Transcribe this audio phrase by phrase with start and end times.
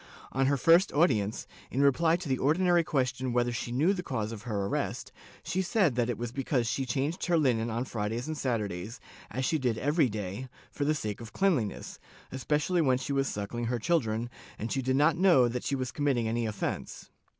[0.31, 4.31] On her first audience, in reply to the ordinary question whether she knew the cause
[4.31, 5.11] of her arrest,
[5.43, 9.45] she said that it was because she changed her Hnen on Fridays and Saturdays, as
[9.45, 11.99] she did every day, for the sake of cleanliness,
[12.31, 15.91] especially when she was suckling her children, and she did not know that she was
[15.91, 17.11] committing any offence.